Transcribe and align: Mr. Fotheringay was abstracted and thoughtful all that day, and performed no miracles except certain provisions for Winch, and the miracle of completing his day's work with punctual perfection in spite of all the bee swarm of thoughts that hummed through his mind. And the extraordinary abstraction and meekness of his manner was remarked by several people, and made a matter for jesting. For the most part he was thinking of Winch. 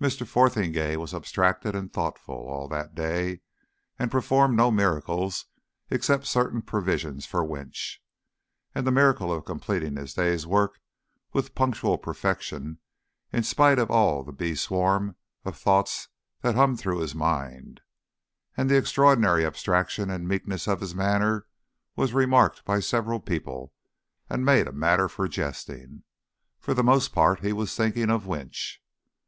Mr. 0.00 0.24
Fotheringay 0.24 0.94
was 0.96 1.12
abstracted 1.12 1.74
and 1.74 1.92
thoughtful 1.92 2.46
all 2.48 2.68
that 2.68 2.94
day, 2.94 3.40
and 3.98 4.08
performed 4.12 4.56
no 4.56 4.70
miracles 4.70 5.46
except 5.90 6.28
certain 6.28 6.62
provisions 6.62 7.26
for 7.26 7.44
Winch, 7.44 8.00
and 8.72 8.86
the 8.86 8.92
miracle 8.92 9.32
of 9.32 9.44
completing 9.44 9.96
his 9.96 10.14
day's 10.14 10.46
work 10.46 10.78
with 11.32 11.56
punctual 11.56 11.98
perfection 11.98 12.78
in 13.32 13.42
spite 13.42 13.80
of 13.80 13.90
all 13.90 14.22
the 14.22 14.30
bee 14.30 14.54
swarm 14.54 15.16
of 15.44 15.58
thoughts 15.58 16.06
that 16.40 16.54
hummed 16.54 16.78
through 16.78 16.98
his 17.00 17.12
mind. 17.16 17.80
And 18.56 18.70
the 18.70 18.76
extraordinary 18.76 19.44
abstraction 19.44 20.08
and 20.08 20.28
meekness 20.28 20.68
of 20.68 20.80
his 20.80 20.94
manner 20.94 21.48
was 21.96 22.12
remarked 22.14 22.64
by 22.64 22.78
several 22.78 23.18
people, 23.18 23.72
and 24.30 24.44
made 24.44 24.68
a 24.68 24.72
matter 24.72 25.08
for 25.08 25.26
jesting. 25.26 26.04
For 26.60 26.74
the 26.74 26.84
most 26.84 27.12
part 27.12 27.40
he 27.40 27.52
was 27.52 27.74
thinking 27.74 28.08
of 28.08 28.24
Winch. 28.24 28.80